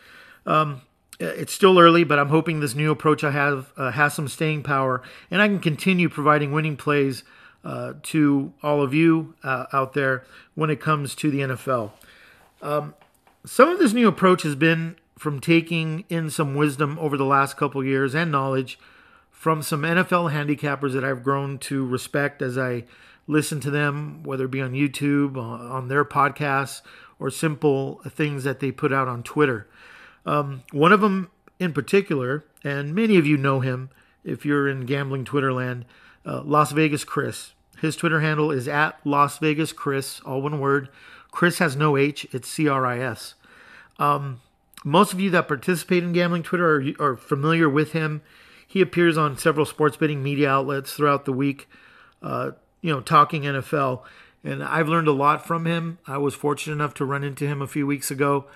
Um, 0.46 0.82
it's 1.18 1.52
still 1.52 1.76
early, 1.76 2.04
but 2.04 2.20
I'm 2.20 2.28
hoping 2.28 2.60
this 2.60 2.76
new 2.76 2.92
approach 2.92 3.24
I 3.24 3.32
have 3.32 3.72
uh, 3.76 3.90
has 3.90 4.14
some 4.14 4.28
staying 4.28 4.62
power, 4.62 5.02
and 5.28 5.42
I 5.42 5.48
can 5.48 5.58
continue 5.58 6.08
providing 6.08 6.52
winning 6.52 6.76
plays 6.76 7.24
uh, 7.64 7.94
to 8.04 8.52
all 8.62 8.80
of 8.80 8.94
you 8.94 9.34
uh, 9.42 9.66
out 9.72 9.92
there 9.92 10.24
when 10.54 10.70
it 10.70 10.80
comes 10.80 11.16
to 11.16 11.32
the 11.32 11.40
NFL. 11.40 11.90
Um, 12.62 12.94
some 13.44 13.68
of 13.68 13.80
this 13.80 13.92
new 13.92 14.06
approach 14.06 14.44
has 14.44 14.54
been 14.54 14.94
from 15.18 15.40
taking 15.40 16.04
in 16.08 16.30
some 16.30 16.54
wisdom 16.54 16.96
over 17.00 17.16
the 17.16 17.24
last 17.24 17.56
couple 17.56 17.84
years 17.84 18.14
and 18.14 18.30
knowledge 18.30 18.78
from 19.40 19.62
some 19.62 19.80
NFL 19.80 20.34
handicappers 20.34 20.92
that 20.92 21.02
I've 21.02 21.24
grown 21.24 21.56
to 21.60 21.86
respect 21.86 22.42
as 22.42 22.58
I 22.58 22.84
listen 23.26 23.58
to 23.60 23.70
them, 23.70 24.22
whether 24.22 24.44
it 24.44 24.50
be 24.50 24.60
on 24.60 24.72
YouTube, 24.72 25.38
on 25.38 25.88
their 25.88 26.04
podcasts, 26.04 26.82
or 27.18 27.30
simple 27.30 28.02
things 28.06 28.44
that 28.44 28.60
they 28.60 28.70
put 28.70 28.92
out 28.92 29.08
on 29.08 29.22
Twitter. 29.22 29.66
Um, 30.26 30.64
one 30.72 30.92
of 30.92 31.00
them 31.00 31.30
in 31.58 31.72
particular, 31.72 32.44
and 32.62 32.94
many 32.94 33.16
of 33.16 33.26
you 33.26 33.38
know 33.38 33.60
him 33.60 33.88
if 34.24 34.44
you're 34.44 34.68
in 34.68 34.84
gambling 34.84 35.24
Twitter 35.24 35.54
land, 35.54 35.86
uh, 36.26 36.42
Las 36.42 36.72
Vegas 36.72 37.04
Chris. 37.04 37.52
His 37.80 37.96
Twitter 37.96 38.20
handle 38.20 38.50
is 38.50 38.68
at 38.68 39.00
Las 39.06 39.38
Vegas 39.38 39.72
Chris, 39.72 40.20
all 40.20 40.42
one 40.42 40.60
word. 40.60 40.90
Chris 41.30 41.60
has 41.60 41.76
no 41.76 41.96
H, 41.96 42.26
it's 42.30 42.46
C 42.46 42.68
R 42.68 42.84
I 42.84 42.98
S. 42.98 43.36
Um, 43.98 44.42
most 44.84 45.14
of 45.14 45.20
you 45.20 45.30
that 45.30 45.48
participate 45.48 46.02
in 46.02 46.12
gambling 46.12 46.42
Twitter 46.42 46.94
are, 47.00 47.12
are 47.12 47.16
familiar 47.16 47.70
with 47.70 47.92
him. 47.92 48.20
He 48.70 48.80
appears 48.80 49.18
on 49.18 49.36
several 49.36 49.66
sports 49.66 49.96
betting 49.96 50.22
media 50.22 50.48
outlets 50.48 50.92
throughout 50.92 51.24
the 51.24 51.32
week, 51.32 51.68
uh, 52.22 52.52
you 52.80 52.92
know, 52.92 53.00
talking 53.00 53.42
NFL. 53.42 54.02
And 54.44 54.62
I've 54.62 54.88
learned 54.88 55.08
a 55.08 55.12
lot 55.12 55.44
from 55.44 55.66
him. 55.66 55.98
I 56.06 56.18
was 56.18 56.34
fortunate 56.34 56.74
enough 56.74 56.94
to 56.94 57.04
run 57.04 57.24
into 57.24 57.46
him 57.46 57.60
a 57.60 57.66
few 57.66 57.86
weeks 57.86 58.10
ago 58.10 58.46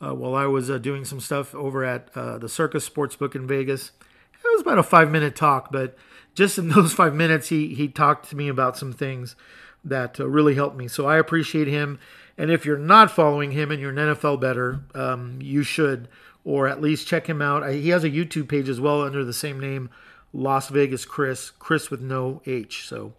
uh, 0.00 0.14
while 0.14 0.36
I 0.36 0.46
was 0.46 0.70
uh, 0.70 0.78
doing 0.78 1.04
some 1.04 1.18
stuff 1.18 1.54
over 1.56 1.84
at 1.84 2.08
uh, 2.14 2.38
the 2.38 2.48
Circa 2.48 2.78
Sportsbook 2.78 3.34
in 3.34 3.48
Vegas. 3.48 3.90
It 4.32 4.52
was 4.52 4.60
about 4.60 4.78
a 4.78 4.84
five 4.84 5.10
minute 5.10 5.34
talk, 5.34 5.72
but 5.72 5.96
just 6.34 6.56
in 6.56 6.68
those 6.70 6.92
five 6.92 7.14
minutes, 7.14 7.48
he, 7.48 7.74
he 7.74 7.88
talked 7.88 8.28
to 8.30 8.36
me 8.36 8.48
about 8.48 8.76
some 8.76 8.92
things 8.92 9.34
that 9.82 10.20
uh, 10.20 10.28
really 10.28 10.54
helped 10.54 10.76
me. 10.76 10.86
So 10.86 11.06
I 11.06 11.18
appreciate 11.18 11.66
him 11.66 11.98
and 12.36 12.50
if 12.50 12.64
you're 12.64 12.76
not 12.76 13.10
following 13.10 13.52
him 13.52 13.70
and 13.70 13.80
you're 13.80 13.90
an 13.90 13.96
NFL 13.96 14.40
bettor, 14.40 14.80
um, 14.94 15.38
you 15.40 15.62
should, 15.62 16.08
or 16.44 16.68
at 16.68 16.80
least 16.80 17.08
check 17.08 17.26
him 17.26 17.40
out. 17.40 17.68
He 17.70 17.88
has 17.88 18.04
a 18.04 18.10
YouTube 18.10 18.48
page 18.48 18.68
as 18.68 18.80
well 18.80 19.02
under 19.02 19.24
the 19.24 19.32
same 19.32 19.58
name, 19.58 19.90
Las 20.32 20.68
Vegas 20.68 21.04
Chris, 21.04 21.50
Chris 21.50 21.90
with 21.90 22.00
no 22.00 22.42
H. 22.46 22.86
So 22.86 23.14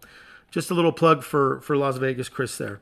just 0.50 0.70
a 0.70 0.74
little 0.74 0.92
plug 0.92 1.22
for, 1.22 1.60
for 1.60 1.76
Las 1.76 1.96
Vegas 1.96 2.28
Chris 2.28 2.56
there. 2.56 2.80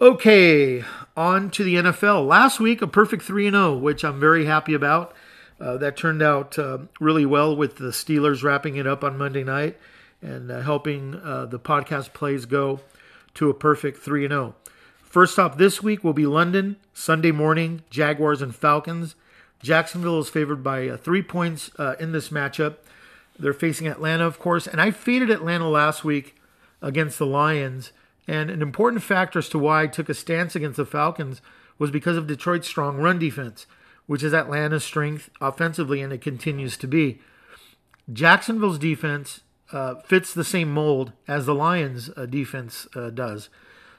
Okay, 0.00 0.82
on 1.14 1.50
to 1.50 1.62
the 1.62 1.74
NFL. 1.74 2.26
Last 2.26 2.58
week, 2.58 2.80
a 2.80 2.86
perfect 2.86 3.22
3 3.22 3.50
0, 3.50 3.76
which 3.76 4.02
I'm 4.02 4.18
very 4.18 4.46
happy 4.46 4.72
about. 4.72 5.14
Uh, 5.60 5.76
that 5.76 5.94
turned 5.94 6.22
out 6.22 6.58
uh, 6.58 6.78
really 7.00 7.26
well 7.26 7.54
with 7.54 7.76
the 7.76 7.90
Steelers 7.90 8.42
wrapping 8.42 8.76
it 8.76 8.86
up 8.86 9.04
on 9.04 9.18
Monday 9.18 9.44
night 9.44 9.76
and 10.22 10.50
uh, 10.50 10.62
helping 10.62 11.16
uh, 11.16 11.44
the 11.44 11.58
podcast 11.58 12.14
plays 12.14 12.46
go 12.46 12.80
to 13.34 13.50
a 13.50 13.54
perfect 13.54 13.98
3 13.98 14.26
0. 14.26 14.54
First 15.02 15.34
stop 15.34 15.58
this 15.58 15.82
week 15.82 16.02
will 16.02 16.14
be 16.14 16.24
London, 16.24 16.76
Sunday 16.94 17.32
morning, 17.32 17.82
Jaguars 17.90 18.40
and 18.40 18.54
Falcons. 18.54 19.16
Jacksonville 19.62 20.20
is 20.20 20.28
favored 20.28 20.62
by 20.62 20.88
uh, 20.88 20.96
three 20.96 21.22
points 21.22 21.70
uh, 21.78 21.94
in 22.00 22.12
this 22.12 22.30
matchup. 22.30 22.76
They're 23.38 23.52
facing 23.52 23.86
Atlanta, 23.86 24.26
of 24.26 24.38
course, 24.38 24.66
and 24.66 24.80
I 24.80 24.90
faded 24.90 25.30
Atlanta 25.30 25.68
last 25.68 26.04
week 26.04 26.36
against 26.82 27.18
the 27.18 27.26
Lions. 27.26 27.92
And 28.28 28.50
an 28.50 28.62
important 28.62 29.02
factor 29.02 29.38
as 29.38 29.48
to 29.50 29.58
why 29.58 29.82
I 29.82 29.86
took 29.86 30.08
a 30.08 30.14
stance 30.14 30.54
against 30.54 30.76
the 30.76 30.86
Falcons 30.86 31.42
was 31.78 31.90
because 31.90 32.16
of 32.16 32.26
Detroit's 32.26 32.68
strong 32.68 32.98
run 32.98 33.18
defense, 33.18 33.66
which 34.06 34.22
is 34.22 34.34
Atlanta's 34.34 34.84
strength 34.84 35.30
offensively, 35.40 36.00
and 36.00 36.12
it 36.12 36.20
continues 36.20 36.76
to 36.76 36.86
be. 36.86 37.20
Jacksonville's 38.12 38.78
defense 38.78 39.40
uh, 39.72 39.96
fits 39.96 40.34
the 40.34 40.44
same 40.44 40.70
mold 40.70 41.12
as 41.26 41.46
the 41.46 41.54
Lions' 41.54 42.10
uh, 42.16 42.26
defense 42.26 42.86
uh, 42.94 43.10
does. 43.10 43.48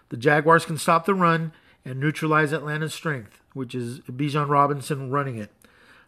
The 0.09 0.17
Jaguars 0.17 0.65
can 0.65 0.77
stop 0.77 1.05
the 1.05 1.15
run 1.15 1.53
and 1.83 1.99
neutralize 1.99 2.53
Atlanta's 2.53 2.93
strength, 2.93 3.40
which 3.53 3.75
is 3.75 3.99
Bijan 4.01 4.49
Robinson 4.49 5.09
running 5.09 5.37
it. 5.37 5.51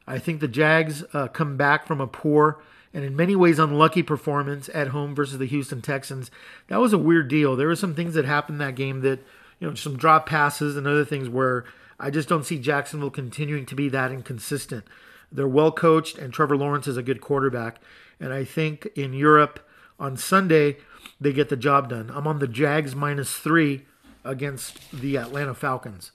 I 0.05 0.19
think 0.19 0.39
the 0.39 0.47
Jags 0.47 1.03
uh, 1.13 1.27
come 1.27 1.57
back 1.57 1.87
from 1.87 2.01
a 2.01 2.07
poor 2.07 2.61
and 2.93 3.03
in 3.03 3.15
many 3.15 3.35
ways 3.35 3.57
unlucky 3.57 4.03
performance 4.03 4.69
at 4.73 4.89
home 4.89 5.15
versus 5.15 5.39
the 5.39 5.45
Houston 5.45 5.81
Texans. 5.81 6.29
That 6.67 6.79
was 6.79 6.93
a 6.93 6.97
weird 6.97 7.27
deal. 7.27 7.55
There 7.55 7.67
were 7.67 7.75
some 7.75 7.95
things 7.95 8.13
that 8.13 8.25
happened 8.25 8.61
that 8.61 8.75
game 8.75 9.01
that, 9.01 9.19
you 9.59 9.67
know, 9.67 9.73
some 9.75 9.97
drop 9.97 10.27
passes 10.27 10.77
and 10.77 10.85
other 10.85 11.05
things 11.05 11.27
where 11.27 11.65
I 11.99 12.09
just 12.09 12.29
don't 12.29 12.45
see 12.45 12.59
Jacksonville 12.59 13.09
continuing 13.09 13.65
to 13.67 13.75
be 13.75 13.89
that 13.89 14.11
inconsistent. 14.11 14.85
They're 15.31 15.47
well 15.47 15.71
coached, 15.71 16.19
and 16.19 16.31
Trevor 16.31 16.57
Lawrence 16.57 16.87
is 16.87 16.97
a 16.97 17.03
good 17.03 17.21
quarterback. 17.21 17.81
And 18.19 18.31
I 18.31 18.43
think 18.43 18.87
in 18.95 19.13
Europe 19.13 19.59
on 19.99 20.15
Sunday, 20.17 20.77
they 21.19 21.33
get 21.33 21.49
the 21.49 21.57
job 21.57 21.89
done. 21.89 22.11
I'm 22.13 22.27
on 22.27 22.39
the 22.39 22.47
Jags 22.47 22.95
minus 22.95 23.33
three 23.33 23.85
against 24.23 24.91
the 24.91 25.17
Atlanta 25.17 25.55
Falcons. 25.55 26.11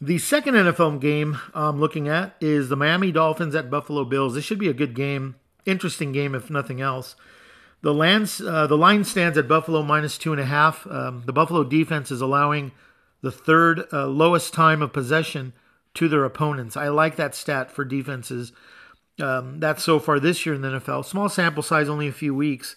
The 0.00 0.18
second 0.18 0.54
NFL 0.54 1.00
game 1.00 1.38
I'm 1.54 1.80
looking 1.80 2.08
at 2.08 2.36
is 2.40 2.68
the 2.68 2.76
Miami 2.76 3.10
Dolphins 3.10 3.56
at 3.56 3.70
Buffalo 3.70 4.04
Bills. 4.04 4.34
This 4.34 4.44
should 4.44 4.60
be 4.60 4.68
a 4.68 4.74
good 4.74 4.94
game, 4.94 5.34
interesting 5.66 6.12
game 6.12 6.36
if 6.36 6.50
nothing 6.50 6.80
else. 6.80 7.16
The 7.82 7.92
lands, 7.92 8.40
uh, 8.40 8.68
the 8.68 8.78
line 8.78 9.02
stands 9.02 9.36
at 9.36 9.48
Buffalo 9.48 9.82
minus 9.82 10.16
two 10.16 10.30
and 10.32 10.40
a 10.40 10.44
half. 10.44 10.86
Um, 10.86 11.24
the 11.26 11.32
Buffalo 11.32 11.64
defense 11.64 12.12
is 12.12 12.20
allowing 12.20 12.70
the 13.22 13.32
third 13.32 13.86
uh, 13.92 14.06
lowest 14.06 14.54
time 14.54 14.82
of 14.82 14.92
possession 14.92 15.52
to 15.94 16.08
their 16.08 16.24
opponents. 16.24 16.76
I 16.76 16.88
like 16.88 17.16
that 17.16 17.34
stat 17.34 17.72
for 17.72 17.84
defenses. 17.84 18.52
Um, 19.20 19.58
that's 19.58 19.82
so 19.82 19.98
far 19.98 20.20
this 20.20 20.46
year 20.46 20.54
in 20.54 20.60
the 20.60 20.68
NFL. 20.68 21.06
Small 21.06 21.28
sample 21.28 21.62
size, 21.62 21.88
only 21.88 22.06
a 22.06 22.12
few 22.12 22.36
weeks, 22.36 22.76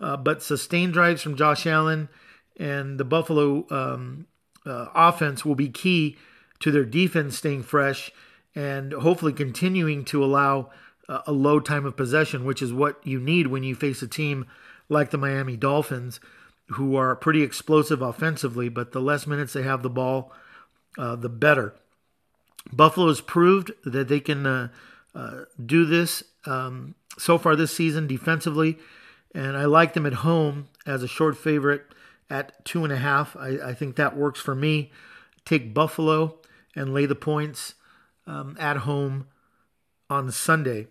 uh, 0.00 0.16
but 0.16 0.42
sustained 0.42 0.94
drives 0.94 1.20
from 1.20 1.36
Josh 1.36 1.66
Allen 1.66 2.08
and 2.56 2.98
the 2.98 3.04
Buffalo 3.04 3.66
um, 3.70 4.26
uh, 4.64 4.86
offense 4.94 5.44
will 5.44 5.54
be 5.54 5.68
key 5.68 6.16
to 6.60 6.70
their 6.70 6.84
defense 6.84 7.36
staying 7.36 7.62
fresh 7.62 8.10
and 8.54 8.92
hopefully 8.92 9.32
continuing 9.32 10.04
to 10.04 10.24
allow 10.24 10.70
a 11.08 11.32
low 11.32 11.60
time 11.60 11.84
of 11.84 11.96
possession, 11.96 12.44
which 12.44 12.62
is 12.62 12.72
what 12.72 13.04
you 13.06 13.20
need 13.20 13.48
when 13.48 13.62
you 13.62 13.74
face 13.74 14.02
a 14.02 14.08
team 14.08 14.46
like 14.88 15.10
the 15.10 15.18
Miami 15.18 15.56
Dolphins, 15.56 16.20
who 16.68 16.96
are 16.96 17.14
pretty 17.14 17.42
explosive 17.42 18.00
offensively, 18.00 18.68
but 18.68 18.92
the 18.92 19.00
less 19.00 19.26
minutes 19.26 19.52
they 19.52 19.62
have 19.62 19.82
the 19.82 19.90
ball, 19.90 20.32
uh, 20.96 21.16
the 21.16 21.28
better. 21.28 21.74
Buffalo 22.72 23.08
has 23.08 23.20
proved 23.20 23.72
that 23.84 24.08
they 24.08 24.20
can 24.20 24.46
uh, 24.46 24.68
uh, 25.14 25.42
do 25.64 25.84
this 25.84 26.24
um, 26.46 26.94
so 27.18 27.36
far 27.36 27.54
this 27.54 27.74
season 27.74 28.06
defensively, 28.06 28.78
and 29.34 29.56
I 29.56 29.66
like 29.66 29.92
them 29.92 30.06
at 30.06 30.14
home 30.14 30.68
as 30.86 31.02
a 31.02 31.08
short 31.08 31.36
favorite 31.36 31.84
at 32.30 32.64
two 32.64 32.84
and 32.84 32.92
a 32.92 32.96
half. 32.96 33.36
I, 33.36 33.58
I 33.62 33.74
think 33.74 33.96
that 33.96 34.16
works 34.16 34.40
for 34.40 34.54
me. 34.54 34.90
Take 35.44 35.74
Buffalo 35.74 36.38
and 36.74 36.94
lay 36.94 37.06
the 37.06 37.14
points 37.14 37.74
um, 38.26 38.56
at 38.58 38.78
home 38.78 39.26
on 40.10 40.30
Sunday. 40.30 40.88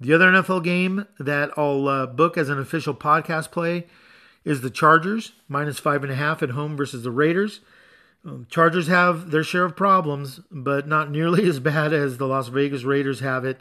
The 0.00 0.12
other 0.12 0.30
NFL 0.30 0.64
game 0.64 1.06
that 1.18 1.50
I'll 1.56 1.86
uh, 1.88 2.06
book 2.06 2.36
as 2.36 2.48
an 2.48 2.58
official 2.58 2.94
podcast 2.94 3.50
play 3.52 3.86
is 4.44 4.60
the 4.60 4.70
Chargers, 4.70 5.32
minus 5.48 5.78
five 5.78 6.02
and 6.02 6.12
a 6.12 6.16
half 6.16 6.42
at 6.42 6.50
home 6.50 6.76
versus 6.76 7.04
the 7.04 7.10
Raiders. 7.10 7.60
Um, 8.24 8.46
Chargers 8.50 8.88
have 8.88 9.30
their 9.30 9.44
share 9.44 9.64
of 9.64 9.76
problems, 9.76 10.40
but 10.50 10.88
not 10.88 11.10
nearly 11.10 11.44
as 11.48 11.60
bad 11.60 11.92
as 11.92 12.18
the 12.18 12.26
Las 12.26 12.48
Vegas 12.48 12.82
Raiders 12.82 13.20
have 13.20 13.44
it 13.44 13.60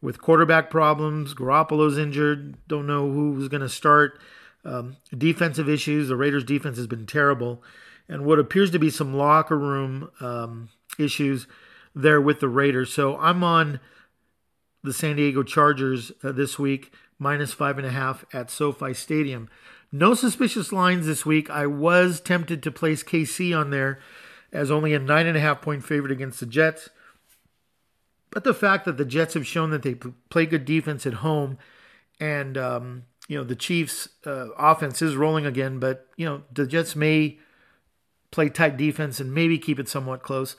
with 0.00 0.20
quarterback 0.20 0.70
problems. 0.70 1.34
Garoppolo's 1.34 1.98
injured. 1.98 2.56
Don't 2.68 2.86
know 2.86 3.10
who's 3.10 3.48
going 3.48 3.62
to 3.62 3.68
start. 3.68 4.18
Um, 4.64 4.96
defensive 5.16 5.68
issues. 5.68 6.08
The 6.08 6.16
Raiders' 6.16 6.44
defense 6.44 6.76
has 6.76 6.86
been 6.86 7.06
terrible. 7.06 7.62
And 8.08 8.24
what 8.24 8.38
appears 8.38 8.70
to 8.72 8.78
be 8.78 8.90
some 8.90 9.14
locker 9.14 9.58
room 9.58 10.10
um, 10.20 10.68
issues 10.98 11.46
there 11.94 12.20
with 12.20 12.40
the 12.40 12.48
Raiders. 12.48 12.92
So 12.92 13.16
I'm 13.18 13.42
on 13.44 13.80
the 14.82 14.92
San 14.92 15.16
Diego 15.16 15.42
Chargers 15.42 16.12
uh, 16.22 16.32
this 16.32 16.58
week, 16.58 16.92
minus 17.18 17.52
five 17.52 17.78
and 17.78 17.86
a 17.86 17.90
half 17.90 18.24
at 18.32 18.50
SoFi 18.50 18.94
Stadium. 18.94 19.48
No 19.92 20.14
suspicious 20.14 20.72
lines 20.72 21.06
this 21.06 21.26
week. 21.26 21.50
I 21.50 21.66
was 21.66 22.20
tempted 22.20 22.62
to 22.62 22.70
place 22.70 23.02
KC 23.02 23.56
on 23.56 23.70
there 23.70 24.00
as 24.52 24.70
only 24.70 24.94
a 24.94 24.98
nine 24.98 25.26
and 25.26 25.36
a 25.36 25.40
half 25.40 25.62
point 25.62 25.84
favorite 25.84 26.12
against 26.12 26.40
the 26.40 26.46
Jets. 26.46 26.88
But 28.30 28.44
the 28.44 28.54
fact 28.54 28.86
that 28.86 28.96
the 28.96 29.04
Jets 29.04 29.34
have 29.34 29.46
shown 29.46 29.70
that 29.70 29.82
they 29.82 29.94
play 29.94 30.46
good 30.46 30.64
defense 30.64 31.06
at 31.06 31.14
home, 31.14 31.58
and 32.18 32.56
um, 32.56 33.04
you 33.28 33.36
know 33.36 33.44
the 33.44 33.54
Chiefs' 33.54 34.08
uh, 34.26 34.48
offense 34.56 35.02
is 35.02 35.16
rolling 35.16 35.44
again, 35.44 35.78
but 35.78 36.06
you 36.16 36.24
know 36.24 36.42
the 36.50 36.66
Jets 36.66 36.96
may 36.96 37.38
play 38.32 38.48
tight 38.48 38.76
defense 38.76 39.20
and 39.20 39.32
maybe 39.32 39.58
keep 39.58 39.78
it 39.78 39.88
somewhat 39.88 40.22
close. 40.24 40.56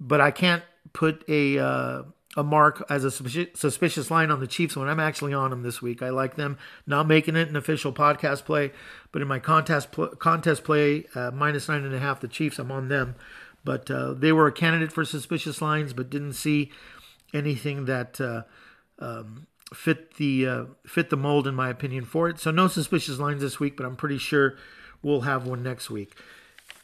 But 0.00 0.20
I 0.20 0.32
can't 0.32 0.64
put 0.92 1.24
a 1.28 1.58
uh, 1.58 2.02
a 2.36 2.42
mark 2.42 2.84
as 2.90 3.02
a 3.04 3.10
suspicious 3.10 4.10
line 4.10 4.30
on 4.30 4.40
the 4.40 4.46
Chiefs 4.46 4.76
when 4.76 4.88
I'm 4.88 5.00
actually 5.00 5.32
on 5.32 5.50
them 5.50 5.62
this 5.62 5.80
week. 5.80 6.02
I 6.02 6.10
like 6.10 6.34
them. 6.34 6.58
Not 6.86 7.08
making 7.08 7.36
it 7.36 7.48
an 7.48 7.56
official 7.56 7.92
podcast 7.92 8.44
play, 8.44 8.72
but 9.10 9.22
in 9.22 9.28
my 9.28 9.38
contest 9.38 9.90
pl- 9.92 10.08
contest 10.08 10.62
play, 10.62 11.06
uh, 11.14 11.30
minus 11.30 11.68
nine 11.68 11.84
and 11.84 11.94
a 11.94 11.98
half, 11.98 12.20
the 12.20 12.28
Chiefs, 12.28 12.58
I'm 12.58 12.70
on 12.70 12.88
them. 12.88 13.14
But 13.64 13.90
uh, 13.90 14.12
they 14.12 14.32
were 14.32 14.46
a 14.46 14.52
candidate 14.52 14.92
for 14.92 15.04
suspicious 15.04 15.62
lines, 15.62 15.94
but 15.94 16.10
didn't 16.10 16.34
see 16.34 16.70
anything 17.32 17.86
that 17.86 18.20
uh, 18.20 18.42
um, 18.98 19.46
fit 19.72 20.16
the 20.16 20.46
uh, 20.46 20.64
fit 20.86 21.08
the 21.08 21.16
mold, 21.16 21.46
in 21.46 21.54
my 21.54 21.70
opinion, 21.70 22.04
for 22.04 22.28
it. 22.28 22.38
So 22.38 22.50
no 22.50 22.68
suspicious 22.68 23.18
lines 23.18 23.40
this 23.40 23.58
week, 23.58 23.78
but 23.78 23.86
I'm 23.86 23.96
pretty 23.96 24.18
sure 24.18 24.56
we'll 25.02 25.22
have 25.22 25.46
one 25.46 25.62
next 25.62 25.88
week. 25.88 26.16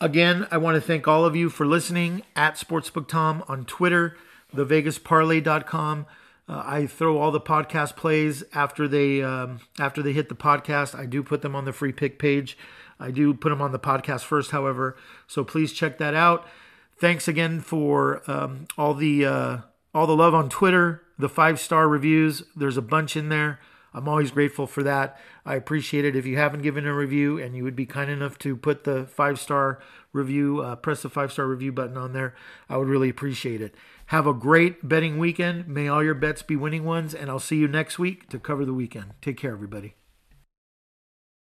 Again, 0.03 0.49
I 0.51 0.57
want 0.57 0.75
to 0.75 0.81
thank 0.81 1.07
all 1.07 1.25
of 1.25 1.37
you 1.37 1.49
for 1.49 1.65
listening 1.65 2.25
at 2.35 2.57
Sportsbook 2.57 3.07
Tom 3.07 3.45
on 3.47 3.65
Twitter 3.65 4.17
thevegasparlay.com. 4.53 6.07
Uh, 6.49 6.63
I 6.67 6.87
throw 6.87 7.19
all 7.19 7.31
the 7.31 7.41
podcast 7.41 7.95
plays 7.95 8.43
after 8.53 8.89
they 8.89 9.23
um, 9.23 9.61
after 9.79 10.03
they 10.03 10.13
hit 10.13 10.29
the 10.29 10.35
podcast. 10.35 10.99
I 10.99 11.07
do 11.07 11.23
put 11.23 11.43
them 11.43 11.55
on 11.55 11.67
the 11.67 11.73
free 11.73 11.93
pick 11.93 12.19
page. 12.19 12.59
I 12.99 13.13
do 13.13 13.33
put 13.33 13.51
them 13.51 13.63
on 13.63 13.71
the 13.71 13.79
podcast 13.79 14.25
first, 14.25 14.51
however. 14.51 14.97
So 15.29 15.45
please 15.45 15.73
check 15.73 15.99
that 15.99 16.15
out. 16.15 16.49
Thanks 16.97 17.29
again 17.29 17.61
for 17.61 18.29
um, 18.29 18.67
all 18.77 18.95
the 18.95 19.25
uh, 19.25 19.59
all 19.95 20.09
the 20.09 20.17
love 20.17 20.35
on 20.35 20.49
Twitter, 20.49 21.03
the 21.17 21.29
five 21.29 21.61
star 21.61 21.89
reviews. 21.89 22.43
There's 22.57 22.77
a 22.77 22.83
bunch 22.83 23.17
in 23.17 23.29
there. 23.29 23.61
I'm 23.95 24.09
always 24.09 24.31
grateful 24.31 24.67
for 24.67 24.83
that. 24.83 25.19
I 25.45 25.55
appreciate 25.55 26.05
it. 26.05 26.17
If 26.17 26.27
you 26.27 26.37
haven't 26.37 26.63
given 26.63 26.87
a 26.87 26.95
review 26.95 27.39
and 27.39 27.57
you 27.57 27.65
would 27.65 27.77
be 27.77 27.87
kind 27.87 28.11
enough 28.11 28.39
to 28.41 28.57
put 28.57 28.85
the 28.85 29.07
five 29.07 29.39
star 29.39 29.81
review, 30.13 30.61
uh, 30.61 30.77
press 30.77 31.03
the 31.03 31.11
five 31.11 31.33
star 31.33 31.47
review 31.47 31.73
button 31.73 31.97
on 31.97 32.13
there, 32.13 32.35
I 32.69 32.77
would 32.77 32.89
really 32.89 33.09
appreciate 33.09 33.61
it. 33.61 33.75
Have 34.07 34.27
a 34.27 34.35
great 34.35 34.89
betting 34.89 35.19
weekend. 35.19 35.69
May 35.69 35.89
all 35.89 36.03
your 36.03 36.15
bets 36.15 36.43
be 36.43 36.57
winning 36.57 36.85
ones, 36.85 37.15
and 37.15 37.31
I'll 37.31 37.39
see 37.39 37.57
you 37.57 37.69
next 37.69 37.99
week 37.99 38.29
to 38.31 38.39
cover 38.39 38.65
the 38.65 38.75
weekend. 38.75 39.13
Take 39.21 39.39
care, 39.39 39.53
everybody. 39.53 39.95